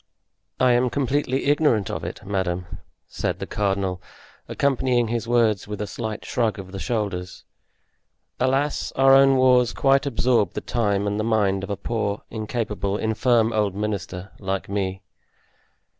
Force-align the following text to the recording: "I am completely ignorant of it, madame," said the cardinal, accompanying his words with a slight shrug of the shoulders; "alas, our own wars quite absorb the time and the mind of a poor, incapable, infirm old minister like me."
"I 0.59 0.71
am 0.71 0.89
completely 0.89 1.45
ignorant 1.45 1.91
of 1.91 2.03
it, 2.03 2.25
madame," 2.25 2.65
said 3.07 3.37
the 3.37 3.45
cardinal, 3.45 4.01
accompanying 4.47 5.09
his 5.09 5.27
words 5.27 5.67
with 5.67 5.79
a 5.79 5.85
slight 5.85 6.25
shrug 6.25 6.57
of 6.57 6.71
the 6.71 6.79
shoulders; 6.79 7.43
"alas, 8.39 8.91
our 8.93 9.13
own 9.13 9.35
wars 9.37 9.73
quite 9.73 10.07
absorb 10.07 10.53
the 10.53 10.61
time 10.61 11.05
and 11.05 11.19
the 11.19 11.23
mind 11.23 11.63
of 11.63 11.69
a 11.69 11.77
poor, 11.77 12.23
incapable, 12.31 12.97
infirm 12.97 13.53
old 13.53 13.75
minister 13.75 14.31
like 14.39 14.67
me." 14.67 15.03